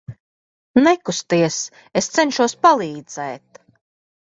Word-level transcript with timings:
Nekusties, 0.85 1.59
es 2.03 2.09
cenšos 2.17 2.59
palīdzēt. 2.69 3.65